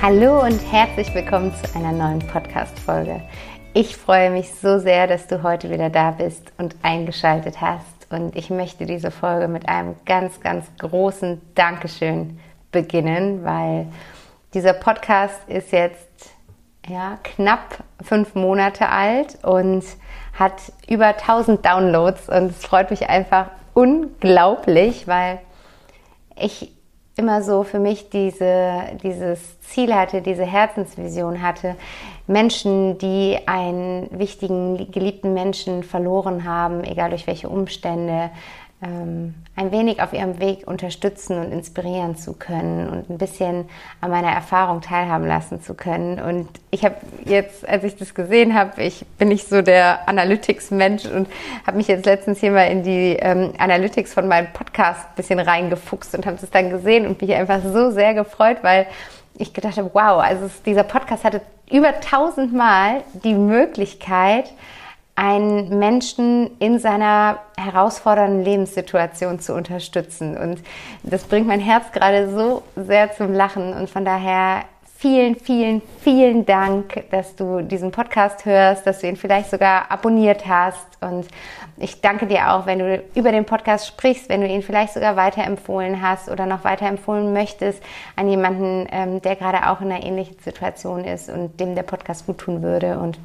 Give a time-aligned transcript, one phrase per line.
[0.00, 3.20] Hallo und herzlich willkommen zu einer neuen Podcast-Folge.
[3.74, 8.06] Ich freue mich so sehr, dass du heute wieder da bist und eingeschaltet hast.
[8.08, 12.38] Und ich möchte diese Folge mit einem ganz, ganz großen Dankeschön
[12.70, 13.88] beginnen, weil
[14.54, 16.30] dieser Podcast ist jetzt
[16.88, 19.82] ja, knapp fünf Monate alt und
[20.32, 25.40] hat über 1000 Downloads und es freut mich einfach unglaublich, weil
[26.36, 26.77] ich
[27.18, 31.74] immer so für mich diese, dieses Ziel hatte, diese Herzensvision hatte,
[32.26, 38.30] Menschen, die einen wichtigen, geliebten Menschen verloren haben, egal durch welche Umstände,
[38.80, 43.68] ähm, ein wenig auf ihrem Weg unterstützen und inspirieren zu können und ein bisschen
[44.00, 46.20] an meiner Erfahrung teilhaben lassen zu können.
[46.20, 51.06] Und ich habe jetzt, als ich das gesehen habe, ich bin nicht so der Analytics-Mensch
[51.06, 51.28] und
[51.66, 55.40] habe mich jetzt letztens hier mal in die ähm, Analytics von meinem Podcast ein bisschen
[55.40, 58.86] reingefuchst und habe es dann gesehen und mich einfach so sehr gefreut, weil
[59.38, 64.52] ich gedacht habe, wow, also es, dieser Podcast hatte über tausendmal die Möglichkeit,
[65.18, 70.36] einen Menschen in seiner herausfordernden Lebenssituation zu unterstützen.
[70.36, 70.62] Und
[71.02, 73.72] das bringt mein Herz gerade so sehr zum Lachen.
[73.72, 74.62] Und von daher
[74.96, 80.46] vielen, vielen, vielen Dank, dass du diesen Podcast hörst, dass du ihn vielleicht sogar abonniert
[80.46, 80.86] hast.
[81.00, 81.26] Und
[81.78, 85.16] ich danke dir auch, wenn du über den Podcast sprichst, wenn du ihn vielleicht sogar
[85.16, 87.82] weiterempfohlen hast oder noch weiterempfohlen möchtest
[88.14, 92.26] an jemanden, ähm, der gerade auch in einer ähnlichen Situation ist und dem der Podcast
[92.26, 93.00] gut tun würde.
[93.00, 93.18] Und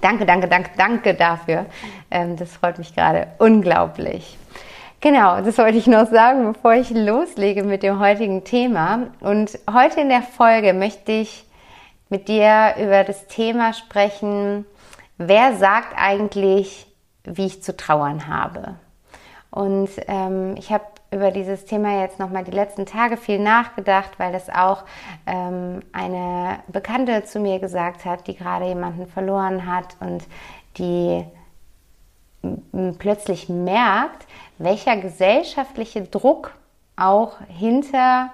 [0.00, 1.66] Danke, danke, danke, danke dafür.
[2.10, 4.38] Ähm, das freut mich gerade unglaublich.
[5.00, 9.08] Genau, das wollte ich noch sagen, bevor ich loslege mit dem heutigen Thema.
[9.20, 11.44] Und heute in der Folge möchte ich
[12.08, 14.64] mit dir über das Thema sprechen,
[15.18, 16.86] wer sagt eigentlich,
[17.24, 18.74] wie ich zu trauern habe.
[19.58, 24.30] Und ähm, ich habe über dieses Thema jetzt nochmal die letzten Tage viel nachgedacht, weil
[24.30, 24.84] das auch
[25.26, 30.22] ähm, eine Bekannte zu mir gesagt hat, die gerade jemanden verloren hat und
[30.76, 31.24] die
[33.00, 36.54] plötzlich merkt, welcher gesellschaftliche Druck
[36.94, 38.30] auch hinter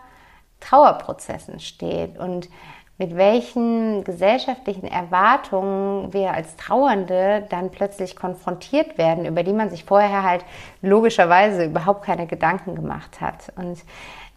[0.60, 2.18] Trauerprozessen steht.
[2.18, 2.50] Und
[2.96, 9.84] mit welchen gesellschaftlichen Erwartungen wir als Trauernde dann plötzlich konfrontiert werden, über die man sich
[9.84, 10.44] vorher halt
[10.80, 13.52] logischerweise überhaupt keine Gedanken gemacht hat.
[13.56, 13.78] Und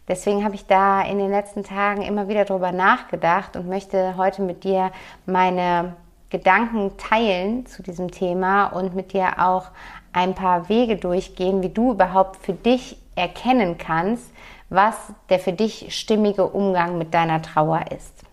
[0.08, 4.42] deswegen habe ich da in den letzten Tagen immer wieder drüber nachgedacht und möchte heute
[4.42, 4.92] mit dir
[5.28, 5.94] meine
[6.30, 9.68] Gedanken teilen zu diesem Thema und mit dir auch
[10.14, 14.32] ein paar Wege durchgehen, wie du überhaupt für dich erkennen kannst,
[14.70, 14.96] was
[15.30, 18.27] der für dich stimmige Umgang mit deiner Trauer ist.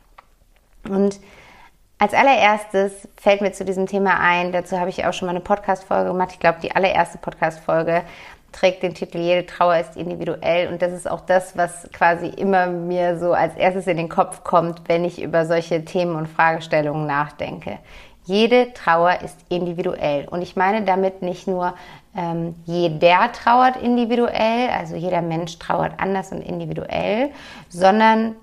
[0.88, 1.20] Und
[1.98, 5.40] als allererstes fällt mir zu diesem Thema ein, dazu habe ich auch schon mal eine
[5.40, 6.30] Podcast-Folge gemacht.
[6.32, 8.02] Ich glaube, die allererste Podcast-Folge
[8.54, 12.66] trägt den Titel Jede Trauer ist individuell und das ist auch das, was quasi immer
[12.66, 17.06] mir so als erstes in den Kopf kommt, wenn ich über solche Themen und Fragestellungen
[17.06, 17.78] nachdenke.
[18.26, 21.74] Jede Trauer ist individuell und ich meine damit nicht nur
[22.16, 27.30] ähm, jeder trauert individuell, also jeder Mensch trauert anders und individuell,
[27.68, 28.36] sondern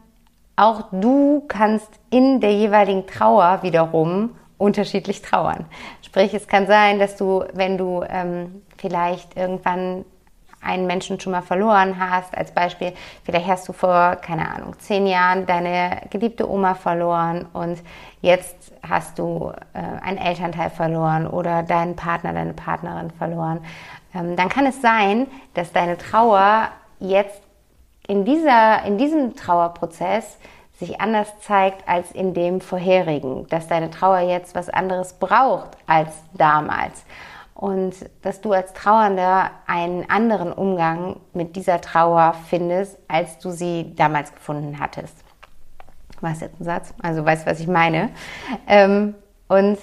[0.61, 5.65] auch du kannst in der jeweiligen Trauer wiederum unterschiedlich trauern.
[6.03, 10.05] Sprich, es kann sein, dass du, wenn du ähm, vielleicht irgendwann
[10.61, 12.93] einen Menschen schon mal verloren hast, als Beispiel,
[13.23, 17.81] vielleicht hast du vor, keine Ahnung, zehn Jahren deine geliebte Oma verloren und
[18.21, 23.65] jetzt hast du äh, einen Elternteil verloren oder deinen Partner, deine Partnerin verloren,
[24.13, 25.25] ähm, dann kann es sein,
[25.55, 26.67] dass deine Trauer
[26.99, 27.41] jetzt
[28.11, 30.37] in, dieser, in diesem Trauerprozess
[30.77, 36.09] sich anders zeigt als in dem vorherigen, dass deine Trauer jetzt was anderes braucht als
[36.33, 37.05] damals
[37.55, 43.93] und dass du als Trauernder einen anderen Umgang mit dieser Trauer findest, als du sie
[43.95, 45.15] damals gefunden hattest.
[46.19, 46.93] War es jetzt ein Satz?
[47.01, 48.09] Also weißt, was ich meine.
[48.67, 49.15] Ähm,
[49.47, 49.77] und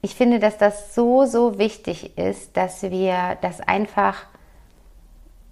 [0.00, 4.22] ich finde, dass das so, so wichtig ist, dass wir das einfach,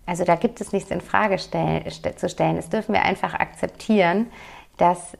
[0.06, 1.84] also da gibt es nichts in Frage stellen,
[2.16, 2.56] zu stellen.
[2.56, 4.30] Das dürfen wir einfach akzeptieren,
[4.76, 5.16] dass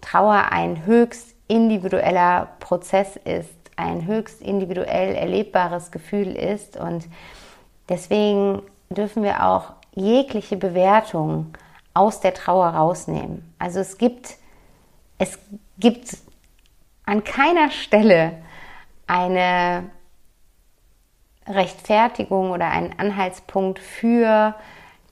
[0.00, 7.06] Trauer ein höchst individueller Prozess ist, ein höchst individuell erlebbares Gefühl ist und
[7.88, 11.54] deswegen dürfen wir auch jegliche Bewertung
[11.94, 13.54] aus der Trauer rausnehmen.
[13.58, 14.36] Also es gibt,
[15.18, 15.38] es
[15.78, 16.16] gibt
[17.04, 18.32] an keiner Stelle
[19.06, 19.90] eine
[21.48, 24.54] Rechtfertigung oder einen Anhaltspunkt für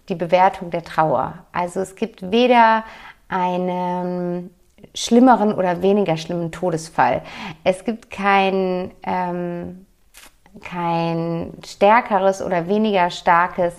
[0.08, 1.44] die Bewertung der Trauer.
[1.52, 2.84] Also es gibt weder
[3.28, 4.50] einen
[4.94, 7.22] schlimmeren oder weniger schlimmen Todesfall.
[7.62, 9.86] Es gibt kein, ähm,
[10.62, 13.74] kein stärkeres oder weniger starkes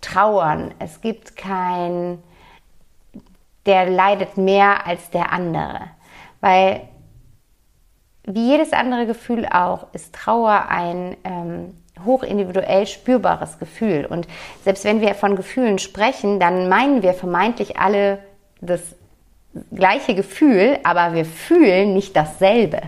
[0.00, 0.72] Trauern.
[0.78, 2.22] Es gibt kein,
[3.66, 5.80] der leidet mehr als der andere.
[6.40, 6.88] Weil
[8.24, 11.74] wie jedes andere Gefühl auch, ist Trauer ein ähm,
[12.04, 14.06] hochindividuell spürbares Gefühl.
[14.06, 14.26] Und
[14.64, 18.18] selbst wenn wir von Gefühlen sprechen, dann meinen wir vermeintlich alle
[18.60, 18.80] das
[19.74, 22.80] gleiche Gefühl, aber wir fühlen nicht dasselbe,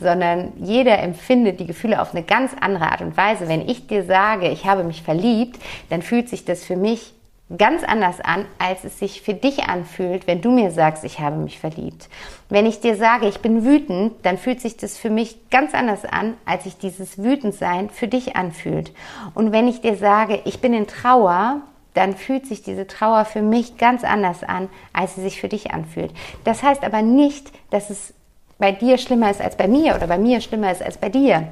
[0.00, 3.48] sondern jeder empfindet die Gefühle auf eine ganz andere Art und Weise.
[3.48, 5.60] Wenn ich dir sage, ich habe mich verliebt,
[5.90, 7.14] dann fühlt sich das für mich
[7.56, 11.36] ganz anders an, als es sich für dich anfühlt, wenn du mir sagst, ich habe
[11.36, 12.08] mich verliebt.
[12.48, 16.04] Wenn ich dir sage, ich bin wütend, dann fühlt sich das für mich ganz anders
[16.04, 18.92] an, als sich dieses Wütendsein für dich anfühlt.
[19.34, 21.60] Und wenn ich dir sage, ich bin in Trauer,
[21.92, 25.70] dann fühlt sich diese Trauer für mich ganz anders an, als sie sich für dich
[25.70, 26.12] anfühlt.
[26.44, 28.14] Das heißt aber nicht, dass es
[28.58, 31.48] bei dir schlimmer ist als bei mir oder bei mir schlimmer ist als bei dir.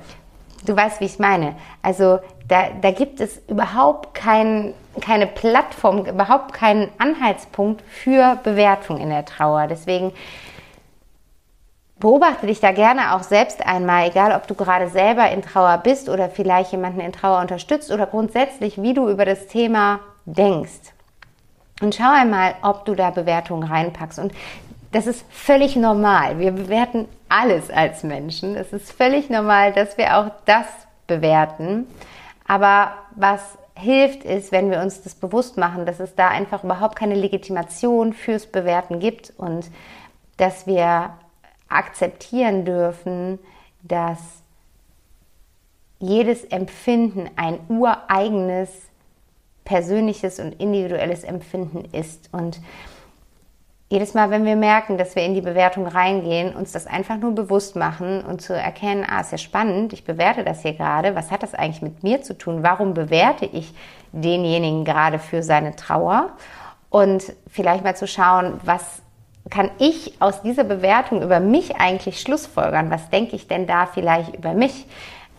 [0.64, 1.56] Du weißt, wie ich meine.
[1.82, 9.08] Also da, da gibt es überhaupt kein, keine Plattform, überhaupt keinen Anhaltspunkt für Bewertung in
[9.08, 9.66] der Trauer.
[9.66, 10.12] Deswegen
[11.98, 16.08] beobachte dich da gerne auch selbst einmal, egal ob du gerade selber in Trauer bist
[16.08, 20.92] oder vielleicht jemanden in Trauer unterstützt oder grundsätzlich, wie du über das Thema denkst.
[21.80, 24.18] Und schau einmal, ob du da Bewertungen reinpackst.
[24.18, 24.32] Und
[24.92, 26.38] das ist völlig normal.
[26.38, 28.56] Wir bewerten alles als Menschen.
[28.56, 30.66] Es ist völlig normal, dass wir auch das
[31.06, 31.86] bewerten.
[32.46, 33.40] Aber was
[33.74, 38.12] hilft, ist, wenn wir uns das bewusst machen, dass es da einfach überhaupt keine Legitimation
[38.12, 39.70] fürs Bewerten gibt und
[40.36, 41.14] dass wir
[41.68, 43.38] akzeptieren dürfen,
[43.82, 44.18] dass
[45.98, 48.68] jedes Empfinden ein ureigenes
[49.64, 52.28] persönliches und individuelles Empfinden ist.
[52.32, 52.60] Und
[53.92, 57.34] jedes Mal, wenn wir merken, dass wir in die Bewertung reingehen, uns das einfach nur
[57.34, 61.30] bewusst machen und zu erkennen, ah, ist ja spannend, ich bewerte das hier gerade, was
[61.30, 62.62] hat das eigentlich mit mir zu tun?
[62.62, 63.74] Warum bewerte ich
[64.12, 66.30] denjenigen gerade für seine Trauer?
[66.88, 69.02] Und vielleicht mal zu schauen, was
[69.50, 72.90] kann ich aus dieser Bewertung über mich eigentlich schlussfolgern?
[72.90, 74.86] Was denke ich denn da vielleicht über mich?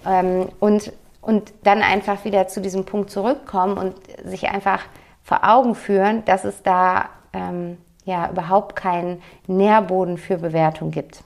[0.06, 3.96] Ähm, und und dann einfach wieder zu diesem Punkt zurückkommen und
[4.26, 4.82] sich einfach
[5.24, 11.24] vor Augen führen, dass es da ähm, ja überhaupt keinen Nährboden für Bewertung gibt.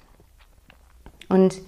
[1.30, 1.62] Und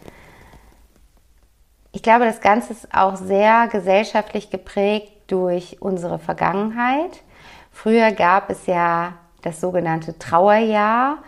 [1.92, 7.24] ich glaube, das Ganze ist auch sehr gesellschaftlich geprägt durch unsere Vergangenheit.
[7.72, 11.20] Früher gab es ja das sogenannte Trauerjahr,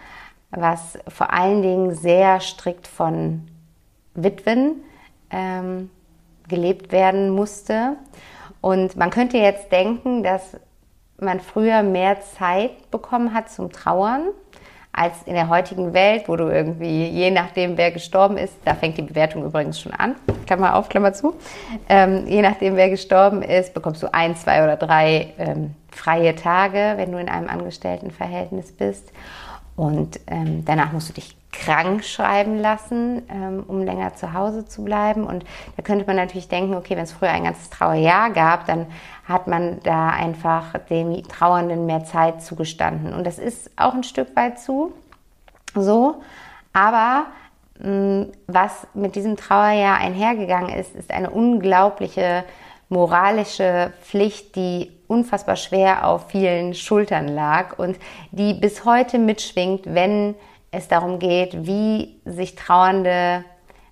[0.51, 3.47] was vor allen Dingen sehr strikt von
[4.13, 4.83] Witwen
[5.29, 5.89] ähm,
[6.47, 7.95] gelebt werden musste.
[8.59, 10.57] Und man könnte jetzt denken, dass
[11.21, 14.29] man früher mehr Zeit bekommen hat zum Trauern
[14.93, 18.97] als in der heutigen Welt, wo du irgendwie, je nachdem, wer gestorben ist, da fängt
[18.97, 21.35] die Bewertung übrigens schon an, Klammer auf, Klammer zu,
[21.87, 26.93] ähm, je nachdem, wer gestorben ist, bekommst du ein, zwei oder drei ähm, freie Tage,
[26.97, 29.13] wenn du in einem Angestelltenverhältnis bist.
[29.77, 34.83] Und ähm, danach musst du dich krank schreiben lassen, ähm, um länger zu Hause zu
[34.83, 35.25] bleiben.
[35.25, 35.43] Und
[35.75, 38.87] da könnte man natürlich denken, okay, wenn es früher ein ganzes Trauerjahr gab, dann
[39.27, 43.13] hat man da einfach dem Trauernden mehr Zeit zugestanden.
[43.13, 44.93] Und das ist auch ein Stück weit zu
[45.75, 46.21] so.
[46.73, 47.25] Aber
[47.79, 52.43] mh, mm, was mit diesem Trauerjahr einhergegangen ist, ist eine unglaubliche
[52.89, 57.97] moralische Pflicht, die unfassbar schwer auf vielen Schultern lag und
[58.31, 60.35] die bis heute mitschwingt, wenn
[60.71, 63.43] es darum geht, wie sich Trauernde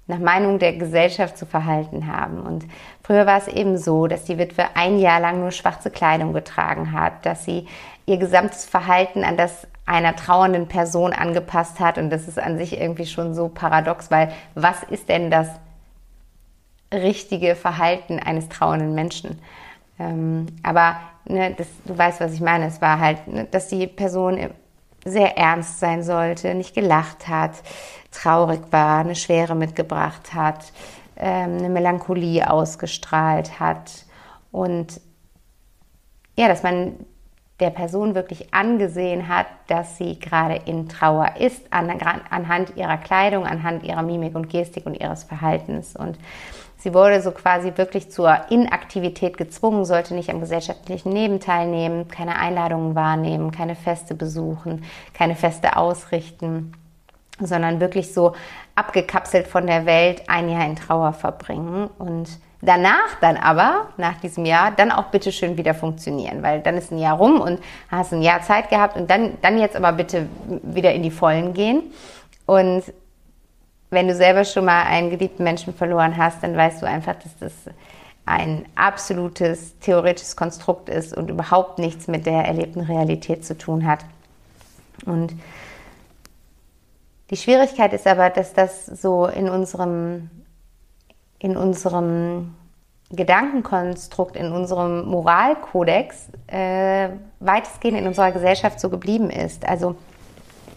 [0.07, 2.41] nach Meinung der Gesellschaft zu verhalten haben.
[2.41, 2.65] Und
[3.03, 6.93] früher war es eben so, dass die Witwe ein Jahr lang nur schwarze Kleidung getragen
[6.93, 7.67] hat, dass sie
[8.07, 11.99] ihr gesamtes Verhalten an das einer trauernden Person angepasst hat.
[11.99, 15.47] Und das ist an sich irgendwie schon so paradox, weil was ist denn das
[16.91, 19.39] richtige Verhalten eines trauernden Menschen?
[19.99, 20.95] Ähm, aber
[21.25, 22.65] ne, das, du weißt, was ich meine.
[22.65, 24.39] Es war halt, ne, dass die Person
[25.05, 27.51] sehr ernst sein sollte, nicht gelacht hat,
[28.11, 30.71] traurig war, eine Schwere mitgebracht hat,
[31.17, 34.05] ähm, eine Melancholie ausgestrahlt hat
[34.51, 35.01] und
[36.37, 36.93] ja, dass man
[37.59, 41.89] der Person wirklich angesehen hat, dass sie gerade in Trauer ist, an,
[42.29, 45.95] anhand ihrer Kleidung, anhand ihrer Mimik und Gestik und ihres Verhaltens.
[45.95, 46.17] Und
[46.79, 52.37] sie wurde so quasi wirklich zur Inaktivität gezwungen, sollte nicht am gesellschaftlichen Leben teilnehmen, keine
[52.37, 54.83] Einladungen wahrnehmen, keine Feste besuchen,
[55.13, 56.73] keine Feste ausrichten,
[57.39, 58.33] sondern wirklich so
[58.75, 64.43] abgekapselt von der Welt ein Jahr in Trauer verbringen und Danach dann aber, nach diesem
[64.43, 68.11] Jahr, dann auch bitte schön wieder funktionieren, weil dann ist ein Jahr rum und hast
[68.11, 70.27] ein Jahr Zeit gehabt und dann, dann jetzt aber bitte
[70.63, 71.83] wieder in die Vollen gehen.
[72.45, 72.83] Und
[73.89, 77.37] wenn du selber schon mal einen geliebten Menschen verloren hast, dann weißt du einfach, dass
[77.39, 77.53] das
[78.25, 84.05] ein absolutes theoretisches Konstrukt ist und überhaupt nichts mit der erlebten Realität zu tun hat.
[85.05, 85.33] Und
[87.31, 90.29] die Schwierigkeit ist aber, dass das so in unserem
[91.39, 92.53] in unserem
[93.11, 99.67] Gedankenkonstrukt, in unserem Moralkodex äh, weitestgehend in unserer Gesellschaft so geblieben ist.
[99.67, 99.95] Also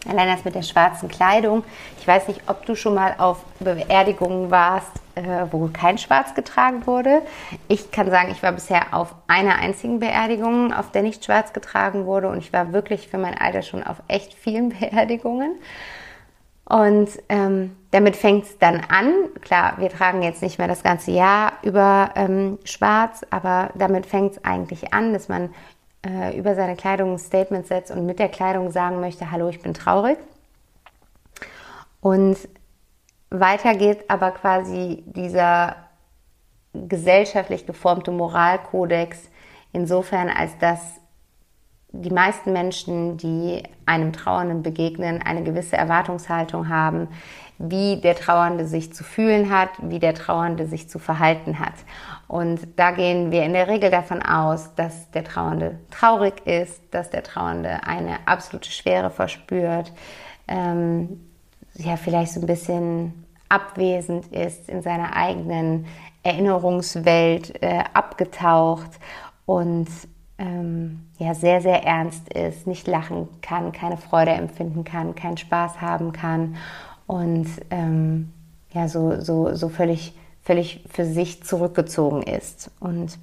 [0.07, 1.63] allein das mit der schwarzen Kleidung.
[1.99, 6.85] Ich weiß nicht, ob du schon mal auf Beerdigungen warst, äh, wo kein Schwarz getragen
[6.85, 7.21] wurde.
[7.67, 12.05] Ich kann sagen, ich war bisher auf einer einzigen Beerdigung, auf der nicht Schwarz getragen
[12.05, 12.29] wurde.
[12.29, 15.55] Und ich war wirklich für mein Alter schon auf echt vielen Beerdigungen.
[16.65, 19.13] Und ähm, damit fängt es dann an.
[19.41, 24.33] Klar, wir tragen jetzt nicht mehr das ganze Jahr über ähm, schwarz, aber damit fängt
[24.33, 25.53] es eigentlich an, dass man
[26.05, 29.61] äh, über seine Kleidung ein Statement setzt und mit der Kleidung sagen möchte, hallo, ich
[29.61, 30.17] bin traurig.
[32.01, 32.37] Und
[33.29, 35.75] weiter geht aber quasi dieser
[36.73, 39.29] gesellschaftlich geformte Moralkodex
[39.71, 40.99] insofern, als dass
[41.93, 47.07] die meisten Menschen, die einem Trauernden begegnen, eine gewisse Erwartungshaltung haben,
[47.59, 51.75] wie der Trauernde sich zu fühlen hat, wie der Trauernde sich zu verhalten hat.
[52.27, 57.11] Und da gehen wir in der Regel davon aus, dass der Trauernde traurig ist, dass
[57.11, 59.93] der Trauernde eine absolute Schwere verspürt,
[60.47, 61.21] ähm,
[61.75, 65.85] ja, vielleicht so ein bisschen abwesend ist, in seiner eigenen
[66.23, 68.99] Erinnerungswelt äh, abgetaucht
[69.45, 69.87] und
[70.37, 75.81] ähm, ja sehr, sehr ernst ist, nicht lachen kann, keine Freude empfinden kann, keinen Spaß
[75.81, 76.55] haben kann
[77.07, 78.31] und ähm,
[78.71, 80.13] ja, so, so, so völlig,
[80.43, 82.71] völlig für sich zurückgezogen ist.
[82.79, 83.17] Und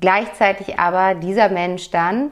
[0.00, 2.30] gleichzeitig aber dieser Mensch dann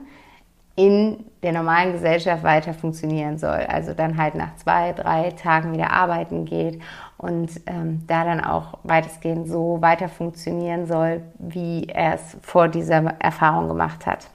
[0.81, 3.67] in der normalen Gesellschaft weiter funktionieren soll.
[3.69, 6.81] Also dann halt nach zwei, drei Tagen wieder arbeiten geht
[7.19, 13.15] und ähm, da dann auch weitestgehend so weiter funktionieren soll, wie er es vor dieser
[13.19, 14.29] Erfahrung gemacht hat.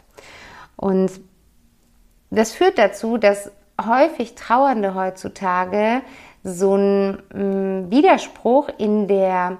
[0.75, 1.11] Und
[2.29, 3.51] das führt dazu, dass
[3.83, 6.01] häufig Trauernde heutzutage
[6.43, 9.57] so einen mm, Widerspruch in der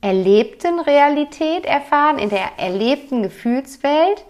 [0.00, 4.24] erlebten Realität erfahren, in der erlebten Gefühlswelt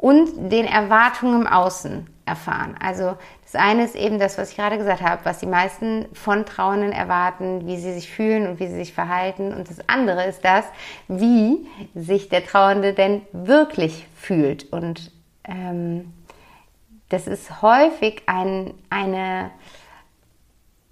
[0.00, 2.74] und den Erwartungen im Außen erfahren.
[2.80, 6.46] Also das eine ist eben das, was ich gerade gesagt habe, was die meisten von
[6.46, 9.52] Trauernden erwarten, wie sie sich fühlen und wie sie sich verhalten.
[9.52, 10.64] Und das andere ist das,
[11.08, 14.72] wie sich der Trauernde denn wirklich fühlt.
[14.72, 15.12] Und
[15.44, 16.14] ähm,
[17.10, 19.50] das ist häufig ein, eine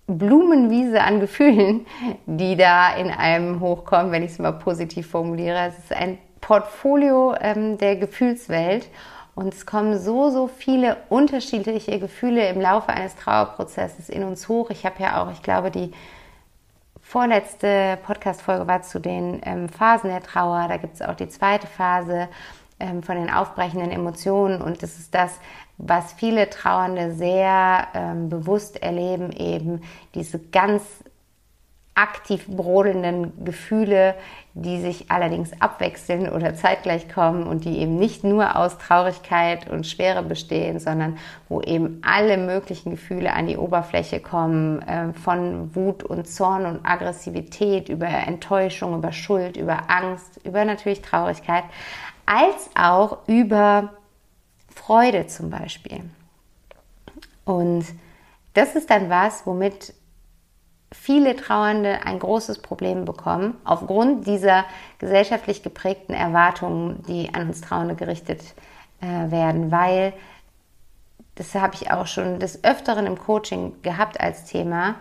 [0.07, 1.87] Blumenwiese an Gefühlen,
[2.27, 5.69] die da in einem hochkommen, wenn ich es mal positiv formuliere.
[5.69, 8.89] Es ist ein Portfolio ähm, der Gefühlswelt
[9.35, 14.71] und es kommen so, so viele unterschiedliche Gefühle im Laufe eines Trauerprozesses in uns hoch.
[14.71, 15.93] Ich habe ja auch, ich glaube, die
[17.01, 20.67] vorletzte Podcast-Folge war zu den ähm, Phasen der Trauer.
[20.69, 22.29] Da gibt es auch die zweite Phase
[22.81, 25.39] ähm, von den aufbrechenden Emotionen und das ist das,
[25.79, 29.83] was viele Trauernde sehr ähm, bewusst erleben, eben
[30.15, 30.83] diese ganz
[31.95, 34.15] aktiv brodelnden Gefühle,
[34.63, 39.87] die sich allerdings abwechseln oder zeitgleich kommen und die eben nicht nur aus Traurigkeit und
[39.87, 46.03] Schwere bestehen, sondern wo eben alle möglichen Gefühle an die Oberfläche kommen, äh, von Wut
[46.03, 51.65] und Zorn und Aggressivität über Enttäuschung, über Schuld, über Angst, über natürlich Traurigkeit,
[52.27, 53.91] als auch über
[54.75, 56.01] Freude zum Beispiel.
[57.45, 57.87] Und
[58.55, 59.95] das ist dann was, womit
[60.93, 64.65] viele Trauernde ein großes Problem bekommen, aufgrund dieser
[64.99, 68.43] gesellschaftlich geprägten Erwartungen, die an uns Trauernde gerichtet
[69.01, 70.13] äh, werden, weil,
[71.35, 74.97] das habe ich auch schon des Öfteren im Coaching gehabt als Thema,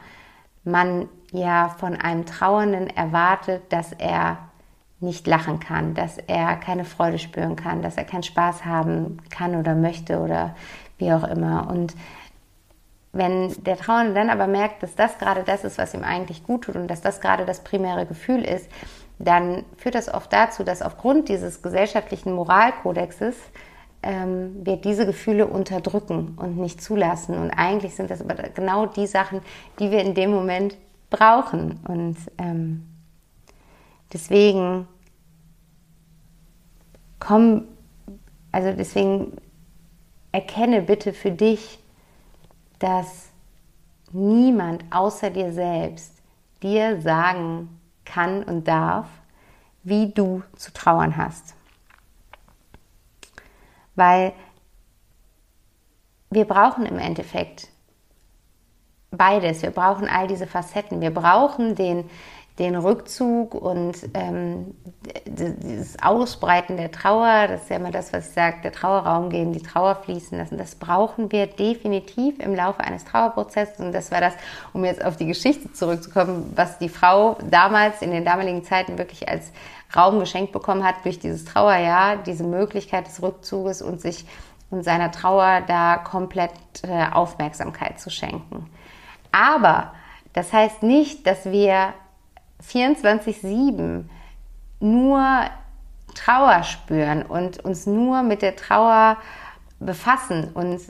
[0.64, 4.38] man ja von einem Trauernden erwartet, dass er
[5.00, 9.56] nicht lachen kann, dass er keine Freude spüren kann, dass er keinen Spaß haben kann
[9.56, 10.56] oder möchte oder
[10.98, 11.70] wie auch immer.
[11.70, 11.96] Und
[13.18, 16.66] wenn der Trauernde dann aber merkt, dass das gerade das ist, was ihm eigentlich gut
[16.66, 18.70] tut und dass das gerade das primäre Gefühl ist,
[19.20, 23.36] dann führt das oft dazu, dass aufgrund dieses gesellschaftlichen Moralkodexes
[24.04, 27.38] ähm, wir diese Gefühle unterdrücken und nicht zulassen.
[27.38, 29.42] Und eigentlich sind das aber genau die Sachen,
[29.80, 30.78] die wir in dem Moment
[31.10, 31.80] brauchen.
[31.88, 32.86] Und ähm,
[34.14, 34.88] deswegen
[37.20, 37.64] komm,
[38.52, 39.34] also deswegen
[40.32, 41.80] erkenne bitte für dich,
[42.80, 43.30] dass
[44.12, 46.14] niemand außer dir selbst
[46.62, 49.08] dir sagen kann und darf,
[49.84, 51.56] wie du zu trauern hast.
[53.96, 54.34] Weil
[56.30, 57.70] wir brauchen im Endeffekt
[59.12, 59.62] beides.
[59.62, 61.02] Wir brauchen all diese Facetten.
[61.02, 62.10] Wir brauchen den,
[62.60, 64.74] den Rückzug und ähm,
[65.26, 67.48] dieses Ausbreiten der Trauer.
[67.48, 70.58] Das ist ja immer das, was ich sage, der Trauerraum gehen, die Trauer fließen lassen.
[70.58, 73.80] Das brauchen wir definitiv im Laufe eines Trauerprozesses.
[73.80, 74.34] Und das war das,
[74.74, 79.30] um jetzt auf die Geschichte zurückzukommen, was die Frau damals in den damaligen Zeiten wirklich
[79.30, 79.52] als
[79.96, 84.26] Raum geschenkt bekommen hat durch dieses Trauerjahr, diese Möglichkeit des Rückzuges und sich
[84.70, 86.52] und seiner Trauer da komplett
[86.84, 88.70] äh, Aufmerksamkeit zu schenken.
[89.32, 89.94] Aber
[90.34, 91.94] das heißt nicht, dass wir
[92.66, 94.04] 24-7
[94.80, 95.50] nur
[96.16, 99.18] Trauer spüren und uns nur mit der Trauer
[99.80, 100.82] befassen und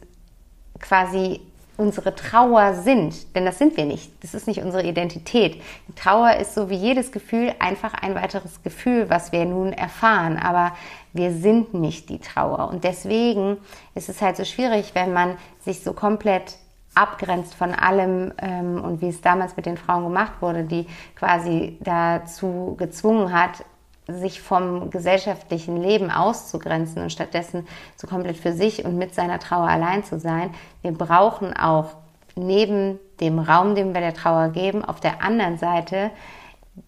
[0.80, 1.42] quasi
[1.78, 3.36] unsere Trauer sind.
[3.36, 4.12] Denn das sind wir nicht.
[4.24, 5.62] Das ist nicht unsere Identität.
[5.88, 10.38] Die Trauer ist so wie jedes Gefühl einfach ein weiteres Gefühl, was wir nun erfahren.
[10.38, 10.76] Aber
[11.14, 12.70] wir sind nicht die Trauer.
[12.70, 13.58] Und deswegen
[13.94, 16.58] ist es halt so schwierig, wenn man sich so komplett
[16.98, 21.78] abgrenzt von allem ähm, und wie es damals mit den Frauen gemacht wurde, die quasi
[21.82, 23.64] dazu gezwungen hat,
[24.08, 29.68] sich vom gesellschaftlichen Leben auszugrenzen und stattdessen so komplett für sich und mit seiner Trauer
[29.68, 30.52] allein zu sein.
[30.82, 31.90] Wir brauchen auch
[32.36, 36.12] neben dem Raum, den wir der Trauer geben, auf der anderen Seite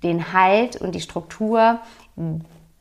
[0.03, 1.79] den Halt und die Struktur,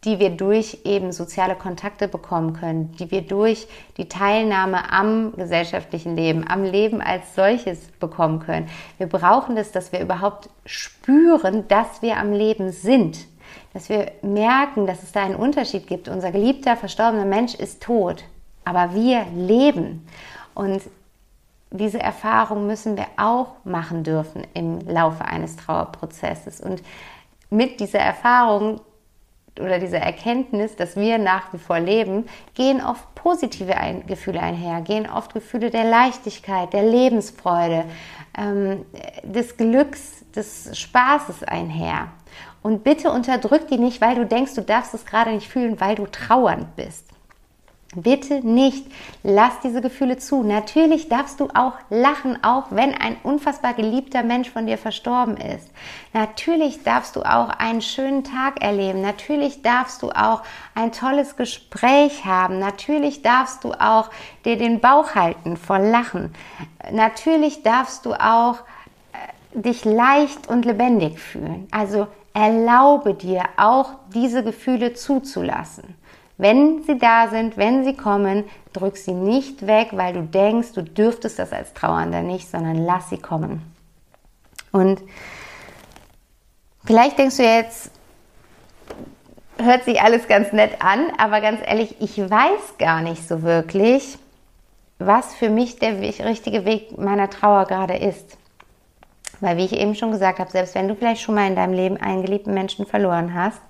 [0.08, 3.68] die wir durch eben soziale Kontakte bekommen können, die wir durch
[3.98, 8.70] die Teilnahme am gesellschaftlichen Leben, am Leben als solches bekommen können.
[8.96, 13.18] Wir brauchen das, dass wir überhaupt spüren, dass wir am Leben sind,
[13.74, 16.08] dass wir merken, dass es da einen Unterschied gibt.
[16.08, 18.24] Unser geliebter, verstorbener Mensch ist tot,
[18.64, 20.08] aber wir leben.
[20.54, 20.80] Und
[21.70, 26.62] diese Erfahrung müssen wir auch machen dürfen im Laufe eines Trauerprozesses.
[26.62, 26.82] Und
[27.50, 28.80] mit dieser Erfahrung
[29.60, 34.80] oder diese Erkenntnis, dass wir nach wie vor leben, gehen oft positive ein Gefühle einher,
[34.80, 37.84] gehen oft Gefühle der Leichtigkeit, der Lebensfreude,
[38.36, 38.84] ähm,
[39.22, 42.08] des Glücks, des Spaßes einher.
[42.62, 45.94] Und bitte unterdrück die nicht, weil du denkst, du darfst es gerade nicht fühlen, weil
[45.94, 47.08] du trauernd bist.
[47.94, 48.86] Bitte nicht.
[49.22, 50.42] Lass diese Gefühle zu.
[50.42, 55.70] Natürlich darfst du auch lachen, auch wenn ein unfassbar geliebter Mensch von dir verstorben ist.
[56.12, 59.00] Natürlich darfst du auch einen schönen Tag erleben.
[59.00, 60.42] Natürlich darfst du auch
[60.74, 62.58] ein tolles Gespräch haben.
[62.58, 64.10] Natürlich darfst du auch
[64.44, 66.34] dir den Bauch halten vor Lachen.
[66.92, 68.56] Natürlich darfst du auch
[69.14, 71.66] äh, dich leicht und lebendig fühlen.
[71.70, 75.97] Also erlaube dir auch diese Gefühle zuzulassen.
[76.38, 80.82] Wenn sie da sind, wenn sie kommen, drück sie nicht weg, weil du denkst, du
[80.82, 83.62] dürftest das als Trauernder nicht, sondern lass sie kommen.
[84.70, 85.02] Und
[86.84, 87.90] vielleicht denkst du jetzt,
[89.58, 94.18] hört sich alles ganz nett an, aber ganz ehrlich, ich weiß gar nicht so wirklich,
[94.98, 98.36] was für mich der richtige Weg meiner Trauer gerade ist.
[99.40, 101.72] Weil, wie ich eben schon gesagt habe, selbst wenn du vielleicht schon mal in deinem
[101.72, 103.60] Leben einen geliebten Menschen verloren hast,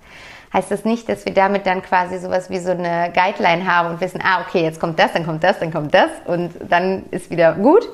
[0.53, 4.01] heißt das nicht, dass wir damit dann quasi sowas wie so eine Guideline haben und
[4.01, 7.29] wissen, ah, okay, jetzt kommt das, dann kommt das, dann kommt das und dann ist
[7.29, 7.87] wieder gut.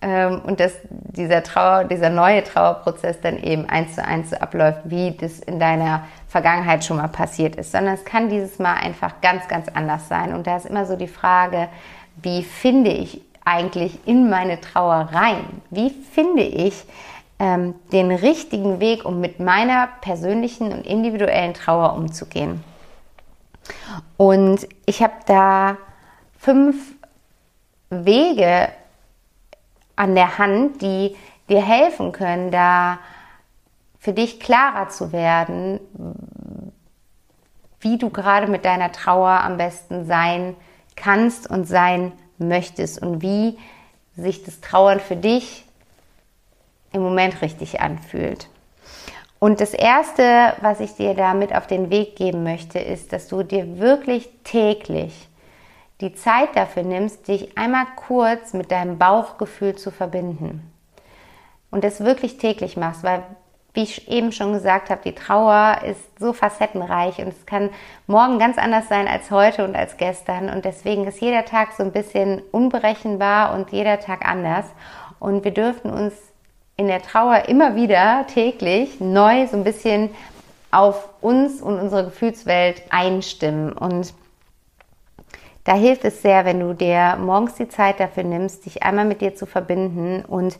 [0.00, 4.82] Ähm, und dass dieser Trauer, dieser neue Trauerprozess dann eben eins zu eins so abläuft,
[4.84, 9.20] wie das in deiner Vergangenheit schon mal passiert ist, sondern es kann dieses Mal einfach
[9.20, 10.34] ganz, ganz anders sein.
[10.34, 11.68] Und da ist immer so die Frage,
[12.22, 15.62] wie finde ich eigentlich in meine Trauer rein?
[15.70, 16.84] Wie finde ich
[17.38, 22.62] ähm, den richtigen Weg, um mit meiner persönlichen und individuellen Trauer umzugehen.
[24.16, 25.76] Und ich habe da
[26.38, 26.94] fünf
[27.90, 28.68] Wege
[29.96, 31.16] an der Hand, die
[31.48, 32.98] dir helfen können, da
[33.98, 35.80] für dich klarer zu werden,
[37.80, 40.56] wie du gerade mit deiner Trauer am besten sein
[40.96, 43.58] kannst und sein möchtest und wie
[44.16, 45.67] sich das Trauern für dich
[46.92, 48.48] im Moment richtig anfühlt.
[49.38, 53.42] Und das Erste, was ich dir damit auf den Weg geben möchte, ist, dass du
[53.42, 55.28] dir wirklich täglich
[56.00, 60.72] die Zeit dafür nimmst, dich einmal kurz mit deinem Bauchgefühl zu verbinden.
[61.70, 63.22] Und das wirklich täglich machst, weil,
[63.74, 67.70] wie ich eben schon gesagt habe, die Trauer ist so facettenreich und es kann
[68.06, 70.48] morgen ganz anders sein als heute und als gestern.
[70.48, 74.66] Und deswegen ist jeder Tag so ein bisschen unberechenbar und jeder Tag anders.
[75.18, 76.14] Und wir dürfen uns
[76.78, 80.10] in der Trauer immer wieder täglich neu so ein bisschen
[80.70, 83.72] auf uns und unsere Gefühlswelt einstimmen.
[83.72, 84.14] Und
[85.64, 89.20] da hilft es sehr, wenn du dir morgens die Zeit dafür nimmst, dich einmal mit
[89.20, 90.56] dir zu verbinden und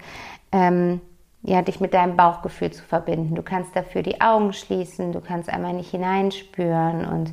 [0.50, 1.00] ähm,
[1.42, 3.36] ja, dich mit deinem Bauchgefühl zu verbinden.
[3.36, 7.32] Du kannst dafür die Augen schließen, du kannst einmal nicht hineinspüren und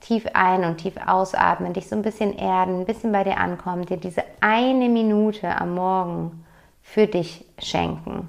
[0.00, 3.86] tief ein- und tief ausatmen, dich so ein bisschen erden, ein bisschen bei dir ankommen,
[3.86, 6.45] dir diese eine Minute am Morgen
[6.86, 8.28] für dich schenken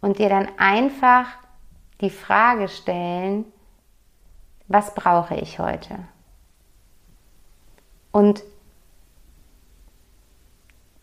[0.00, 1.26] und dir dann einfach
[2.00, 3.44] die Frage stellen,
[4.68, 5.98] was brauche ich heute?
[8.12, 8.42] Und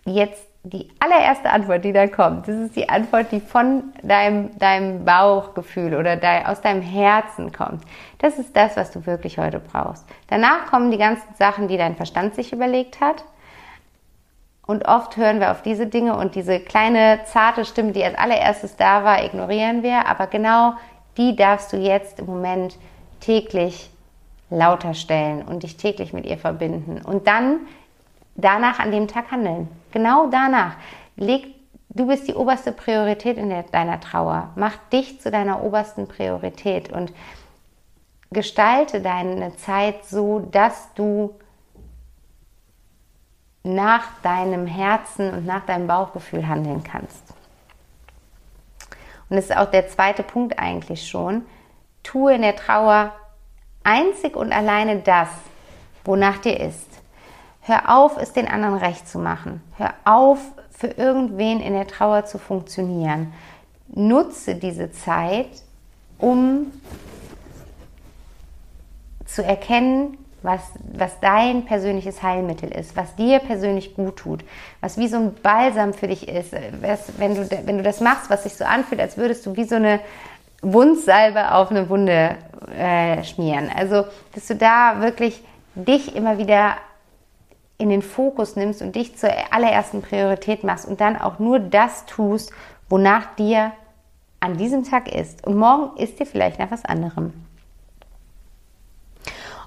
[0.05, 5.03] jetzt die allererste Antwort, die da kommt, das ist die Antwort, die von deinem, deinem
[5.03, 7.83] Bauchgefühl oder de, aus deinem Herzen kommt.
[8.19, 10.05] Das ist das, was du wirklich heute brauchst.
[10.27, 13.25] Danach kommen die ganzen Sachen, die dein Verstand sich überlegt hat.
[14.65, 18.77] Und oft hören wir auf diese Dinge und diese kleine zarte Stimme, die als allererstes
[18.77, 20.07] da war, ignorieren wir.
[20.07, 20.73] Aber genau
[21.17, 22.77] die darfst du jetzt im Moment
[23.19, 23.89] täglich
[24.49, 27.01] lauter stellen und dich täglich mit ihr verbinden.
[27.03, 27.61] Und dann
[28.35, 29.67] danach an dem Tag handeln.
[29.91, 30.75] Genau danach.
[31.15, 31.47] Leg,
[31.89, 34.51] du bist die oberste Priorität in der, deiner Trauer.
[34.55, 37.11] Mach dich zu deiner obersten Priorität und
[38.31, 41.35] gestalte deine Zeit so, dass du
[43.63, 47.23] nach deinem Herzen und nach deinem Bauchgefühl handeln kannst.
[49.29, 51.45] Und das ist auch der zweite Punkt eigentlich schon.
[52.03, 53.13] Tue in der Trauer
[53.83, 55.29] einzig und alleine das,
[56.03, 56.87] wonach dir ist.
[57.61, 59.63] Hör auf, es den anderen recht zu machen.
[59.77, 60.39] Hör auf,
[60.71, 63.33] für irgendwen in der Trauer zu funktionieren.
[63.87, 65.47] Nutze diese Zeit,
[66.17, 66.71] um
[69.25, 70.61] zu erkennen, was,
[70.93, 74.43] was dein persönliches Heilmittel ist, was dir persönlich gut tut,
[74.81, 76.53] was wie so ein Balsam für dich ist.
[76.81, 79.63] Was, wenn, du, wenn du das machst, was sich so anfühlt, als würdest du wie
[79.63, 79.99] so eine
[80.61, 82.37] Wundsalbe auf eine Wunde
[82.77, 83.69] äh, schmieren.
[83.75, 85.43] Also, dass du da wirklich
[85.75, 86.75] dich immer wieder
[87.77, 92.05] in den Fokus nimmst und dich zur allerersten Priorität machst und dann auch nur das
[92.05, 92.51] tust,
[92.89, 93.71] wonach dir
[94.39, 95.45] an diesem Tag ist.
[95.45, 97.33] Und morgen ist dir vielleicht nach was anderem.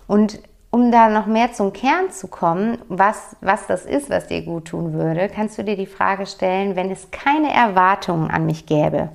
[0.06, 0.40] Und
[0.76, 4.66] um da noch mehr zum Kern zu kommen, was, was das ist, was dir gut
[4.66, 9.08] tun würde, kannst du dir die Frage stellen, wenn es keine Erwartungen an mich gäbe,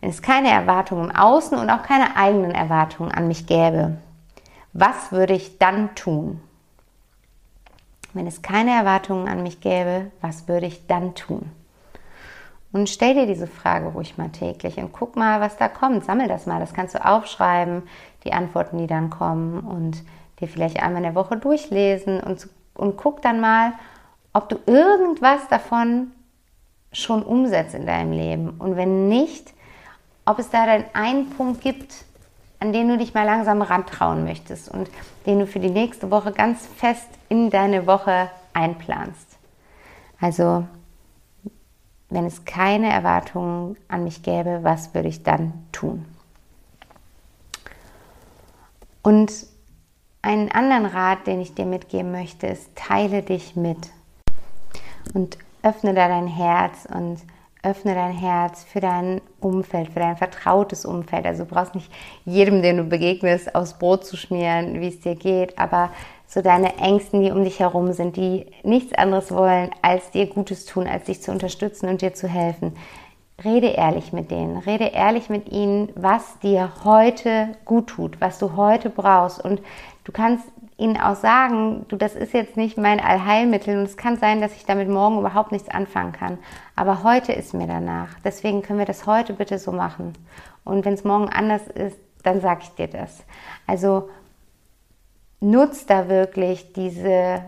[0.00, 3.96] wenn es keine Erwartungen im Außen und auch keine eigenen Erwartungen an mich gäbe,
[4.72, 6.40] was würde ich dann tun?
[8.12, 11.50] Wenn es keine Erwartungen an mich gäbe, was würde ich dann tun?
[12.70, 16.04] Und stell dir diese Frage ruhig mal täglich und guck mal, was da kommt.
[16.04, 16.60] Sammel das mal.
[16.60, 17.82] Das kannst du aufschreiben,
[18.22, 20.04] die Antworten, die dann kommen und
[20.40, 23.72] dir vielleicht einmal in der Woche durchlesen und, und guck dann mal,
[24.32, 26.12] ob du irgendwas davon
[26.92, 28.50] schon umsetzt in deinem Leben.
[28.58, 29.52] Und wenn nicht,
[30.24, 32.04] ob es da dann einen Punkt gibt,
[32.60, 34.88] an den du dich mal langsam rantrauen möchtest und
[35.26, 39.36] den du für die nächste Woche ganz fest in deine Woche einplanst.
[40.20, 40.64] Also,
[42.08, 46.06] wenn es keine Erwartungen an mich gäbe, was würde ich dann tun?
[49.02, 49.46] Und
[50.24, 53.90] einen anderen Rat, den ich dir mitgeben möchte, ist, teile dich mit
[55.12, 57.18] und öffne da dein Herz und
[57.62, 61.26] öffne dein Herz für dein Umfeld, für dein vertrautes Umfeld.
[61.26, 61.90] Also du brauchst nicht
[62.24, 65.90] jedem, den du begegnest, aufs Brot zu schmieren, wie es dir geht, aber
[66.26, 70.64] so deine Ängsten, die um dich herum sind, die nichts anderes wollen, als dir Gutes
[70.64, 72.76] tun, als dich zu unterstützen und dir zu helfen.
[73.44, 78.56] Rede ehrlich mit denen, rede ehrlich mit ihnen, was dir heute gut tut, was du
[78.56, 79.44] heute brauchst.
[79.44, 79.60] Und
[80.04, 80.44] du kannst
[80.76, 84.54] ihnen auch sagen, du, das ist jetzt nicht mein Allheilmittel und es kann sein, dass
[84.54, 86.38] ich damit morgen überhaupt nichts anfangen kann.
[86.76, 88.08] Aber heute ist mir danach.
[88.24, 90.14] Deswegen können wir das heute bitte so machen.
[90.64, 93.24] Und wenn es morgen anders ist, dann sage ich dir das.
[93.66, 94.08] Also
[95.40, 97.42] nutzt da wirklich diese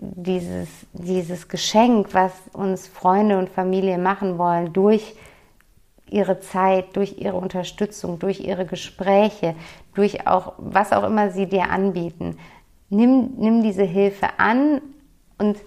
[0.00, 5.14] dieses, dieses Geschenk, was uns Freunde und Familie machen wollen, durch
[6.10, 9.54] ihre Zeit, durch ihre Unterstützung, durch ihre Gespräche,
[9.94, 12.38] durch auch, was auch immer sie dir anbieten.
[12.88, 14.80] Nimm, nimm diese Hilfe an
[15.38, 15.58] und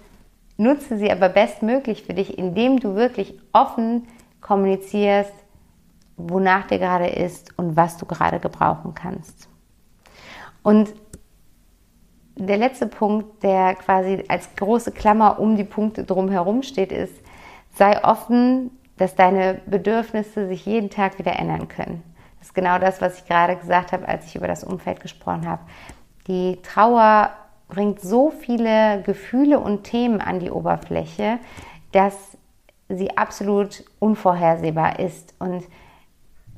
[0.57, 4.07] nutze sie aber bestmöglich für dich, indem du wirklich offen
[4.41, 5.33] kommunizierst,
[6.17, 9.47] wonach dir gerade ist und was du gerade gebrauchen kannst.
[10.61, 10.93] Und
[12.35, 17.13] der letzte Punkt, der quasi als große Klammer um die Punkte drumherum steht, ist,
[17.75, 18.71] sei offen,
[19.03, 22.01] dass deine Bedürfnisse sich jeden Tag wieder ändern können.
[22.39, 25.45] Das ist genau das, was ich gerade gesagt habe, als ich über das Umfeld gesprochen
[25.45, 25.61] habe.
[26.27, 27.31] Die Trauer
[27.67, 31.39] bringt so viele Gefühle und Themen an die Oberfläche,
[31.91, 32.37] dass
[32.87, 35.65] sie absolut unvorhersehbar ist und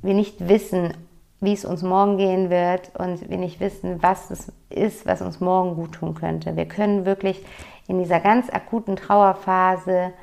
[0.04, 0.94] wir nicht wissen,
[1.42, 5.40] wie es uns morgen gehen wird und wir nicht wissen, was es ist, was uns
[5.40, 6.56] morgen gut tun könnte.
[6.56, 7.44] Wir können wirklich
[7.88, 10.14] in dieser ganz akuten Trauerphase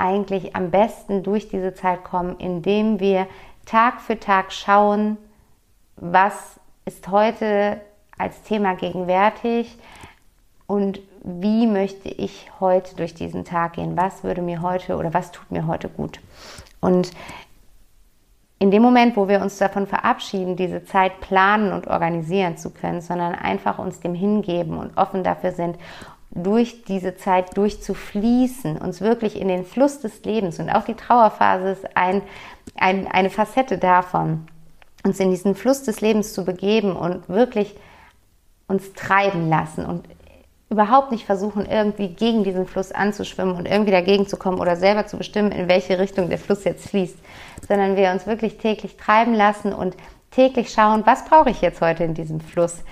[0.00, 3.26] eigentlich am besten durch diese Zeit kommen, indem wir
[3.66, 5.18] Tag für Tag schauen,
[5.96, 7.80] was ist heute
[8.18, 9.76] als Thema gegenwärtig
[10.66, 13.96] und wie möchte ich heute durch diesen Tag gehen?
[13.96, 16.20] Was würde mir heute oder was tut mir heute gut?
[16.80, 17.10] Und
[18.58, 23.00] in dem Moment, wo wir uns davon verabschieden, diese Zeit planen und organisieren zu können,
[23.00, 25.76] sondern einfach uns dem hingeben und offen dafür sind,
[26.30, 31.70] durch diese Zeit durchzufließen, uns wirklich in den Fluss des Lebens und auch die Trauerphase
[31.70, 32.22] ist ein,
[32.76, 34.46] ein, eine Facette davon,
[35.04, 37.74] uns in diesen Fluss des Lebens zu begeben und wirklich
[38.68, 40.06] uns treiben lassen und
[40.70, 45.06] überhaupt nicht versuchen, irgendwie gegen diesen Fluss anzuschwimmen und irgendwie dagegen zu kommen oder selber
[45.06, 47.18] zu bestimmen, in welche Richtung der Fluss jetzt fließt,
[47.66, 49.96] sondern wir uns wirklich täglich treiben lassen und
[50.30, 52.84] täglich schauen, was brauche ich jetzt heute in diesem Fluss?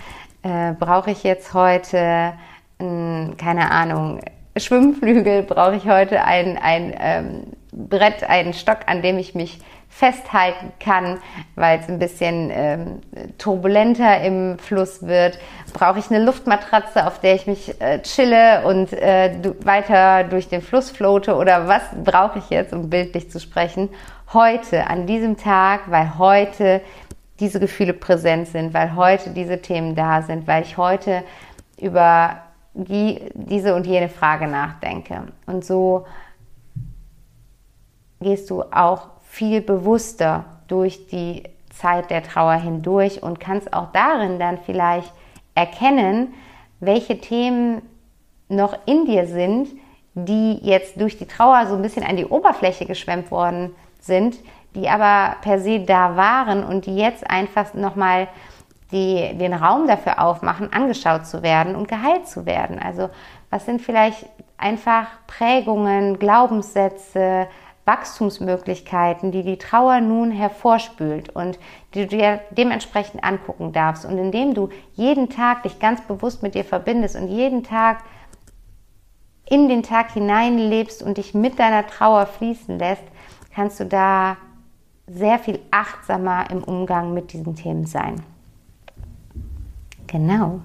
[0.43, 2.33] Äh, brauche ich jetzt heute,
[2.79, 4.21] keine Ahnung,
[4.57, 5.43] Schwimmflügel?
[5.43, 11.19] Brauche ich heute ein, ein ähm, Brett, einen Stock, an dem ich mich festhalten kann,
[11.57, 13.01] weil es ein bisschen ähm,
[13.39, 15.39] turbulenter im Fluss wird.
[15.73, 19.33] Brauche ich eine Luftmatratze, auf der ich mich äh, chille und äh,
[19.65, 23.89] weiter durch den Fluss floate oder was brauche ich jetzt, um bildlich zu sprechen?
[24.33, 26.83] Heute, an diesem Tag, weil heute
[27.41, 31.25] diese Gefühle präsent sind, weil heute diese Themen da sind, weil ich heute
[31.81, 32.43] über
[32.75, 35.29] die, diese und jene Frage nachdenke.
[35.47, 36.07] Und so
[38.21, 44.39] gehst du auch viel bewusster durch die Zeit der Trauer hindurch und kannst auch darin
[44.39, 45.13] dann vielleicht
[45.55, 46.35] erkennen,
[46.81, 47.83] welche Themen
[48.49, 49.69] noch in dir sind,
[50.15, 54.37] die jetzt durch die Trauer so ein bisschen an die Oberfläche geschwemmt worden sind,
[54.75, 58.29] die aber per se da waren und die jetzt einfach nochmal
[58.93, 62.79] die, den Raum dafür aufmachen, angeschaut zu werden und geheilt zu werden.
[62.79, 63.11] Also
[63.51, 67.49] was sind vielleicht einfach Prägungen, Glaubenssätze,
[67.85, 71.59] Wachstumsmöglichkeiten, die die Trauer nun hervorspült und
[71.95, 74.05] die du dir dementsprechend angucken darfst.
[74.05, 78.05] Und indem du jeden Tag dich ganz bewusst mit dir verbindest und jeden Tag
[79.47, 83.05] in den Tag hineinlebst und dich mit deiner Trauer fließen lässt,
[83.55, 84.37] kannst du da
[85.07, 88.23] sehr viel achtsamer im Umgang mit diesen Themen sein.
[90.09, 90.61] Genau.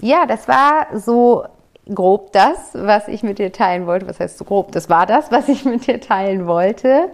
[0.00, 1.44] Ja, das war so
[1.92, 4.06] grob das, was ich mit dir teilen wollte.
[4.06, 4.72] Was heißt so grob?
[4.72, 7.10] Das war das, was ich mit dir teilen wollte.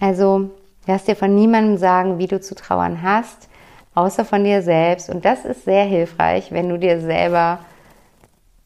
[0.00, 0.50] Also,
[0.86, 3.48] lass dir von niemandem sagen, wie du zu trauern hast,
[3.94, 5.10] außer von dir selbst.
[5.10, 7.58] Und das ist sehr hilfreich, wenn du dir selber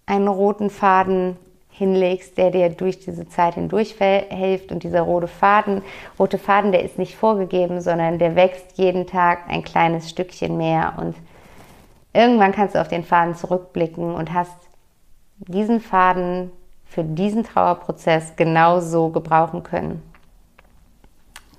[0.06, 1.36] einen roten Faden
[1.70, 4.70] hinlegst, der dir durch diese Zeit hindurch hilft.
[4.70, 5.82] Und dieser rote Faden,
[6.18, 10.94] rote Faden, der ist nicht vorgegeben, sondern der wächst jeden Tag ein kleines Stückchen mehr.
[10.98, 11.14] Und
[12.12, 14.56] irgendwann kannst du auf den Faden zurückblicken und hast
[15.38, 16.50] diesen Faden
[16.84, 20.02] für diesen Trauerprozess genauso gebrauchen können.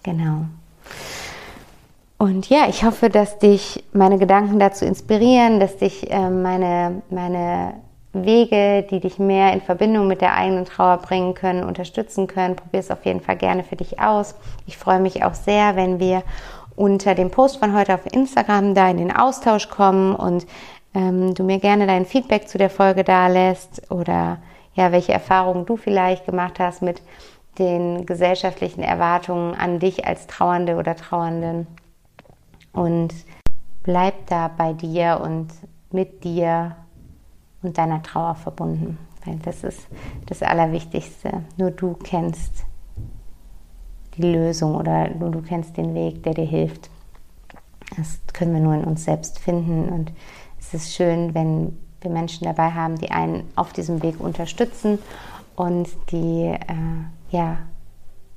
[0.03, 0.45] Genau.
[2.17, 7.73] Und ja, ich hoffe, dass dich meine Gedanken dazu inspirieren, dass dich äh, meine, meine
[8.13, 12.57] Wege, die dich mehr in Verbindung mit der eigenen Trauer bringen können, unterstützen können.
[12.57, 14.35] Probier es auf jeden Fall gerne für dich aus.
[14.67, 16.23] Ich freue mich auch sehr, wenn wir
[16.81, 20.47] unter dem Post von heute auf Instagram da in den Austausch kommen und
[20.95, 24.39] ähm, du mir gerne dein Feedback zu der Folge da lässt oder
[24.73, 27.03] ja, welche Erfahrungen du vielleicht gemacht hast mit
[27.59, 31.67] den gesellschaftlichen Erwartungen an dich als Trauernde oder Trauernden.
[32.73, 33.13] Und
[33.83, 35.49] bleib da bei dir und
[35.91, 36.77] mit dir
[37.61, 39.87] und deiner Trauer verbunden, weil das ist
[40.25, 41.43] das Allerwichtigste.
[41.57, 42.65] Nur du kennst
[44.21, 46.89] die Lösung oder nur du kennst den Weg, der dir hilft.
[47.97, 50.11] Das können wir nur in uns selbst finden und
[50.59, 54.99] es ist schön, wenn wir Menschen dabei haben, die einen auf diesem Weg unterstützen
[55.55, 56.57] und die äh,
[57.31, 57.57] ja,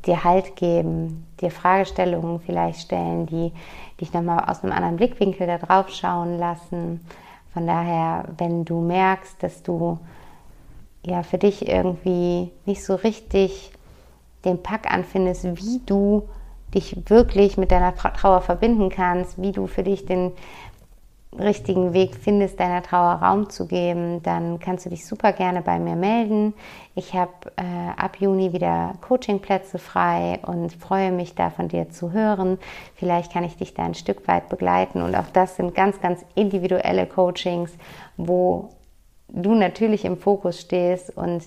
[0.06, 3.52] dir Halt geben, dir Fragestellungen vielleicht stellen, die
[4.00, 7.00] dich nochmal aus einem anderen Blickwinkel da drauf schauen lassen.
[7.52, 9.98] Von daher, wenn du merkst, dass du
[11.04, 13.72] ja für dich irgendwie nicht so richtig
[14.44, 16.28] den Pack anfindest, wie du
[16.74, 20.32] dich wirklich mit deiner Trauer verbinden kannst, wie du für dich den
[21.38, 25.78] richtigen Weg findest, deiner Trauer Raum zu geben, dann kannst du dich super gerne bei
[25.78, 26.54] mir melden.
[26.94, 32.12] Ich habe äh, ab Juni wieder Coachingplätze frei und freue mich da von dir zu
[32.12, 32.58] hören.
[32.94, 36.24] Vielleicht kann ich dich da ein Stück weit begleiten und auch das sind ganz, ganz
[36.34, 37.72] individuelle Coachings,
[38.16, 38.70] wo
[39.28, 41.44] du natürlich im Fokus stehst und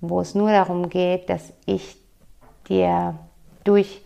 [0.00, 1.99] wo es nur darum geht, dass ich
[2.70, 3.18] dir
[3.64, 4.02] durch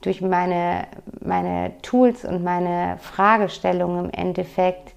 [0.00, 0.86] durch meine,
[1.20, 4.94] meine Tools und meine Fragestellungen im Endeffekt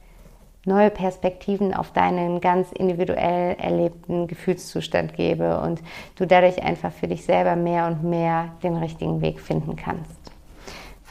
[0.66, 5.82] neue Perspektiven auf deinen ganz individuell erlebten Gefühlszustand gebe und
[6.16, 10.21] du dadurch einfach für dich selber mehr und mehr den richtigen Weg finden kannst.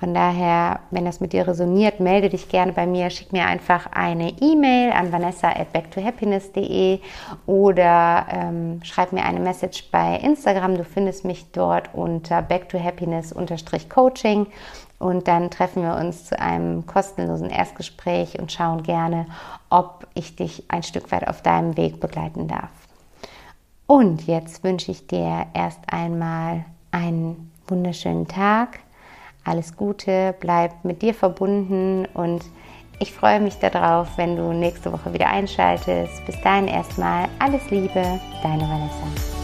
[0.00, 3.86] Von daher, wenn das mit dir resoniert, melde dich gerne bei mir, schick mir einfach
[3.92, 7.00] eine E-Mail an vanessa at backtohappiness.de
[7.44, 10.78] oder ähm, schreib mir eine Message bei Instagram.
[10.78, 14.46] Du findest mich dort unter backtohappiness-coaching
[14.98, 19.26] und dann treffen wir uns zu einem kostenlosen Erstgespräch und schauen gerne,
[19.68, 22.70] ob ich dich ein Stück weit auf deinem Weg begleiten darf.
[23.86, 28.80] Und jetzt wünsche ich dir erst einmal einen wunderschönen Tag
[29.44, 32.44] alles Gute, bleib mit dir verbunden und
[32.98, 36.24] ich freue mich darauf, wenn du nächste Woche wieder einschaltest.
[36.26, 39.39] Bis dahin erstmal alles Liebe, deine Vanessa.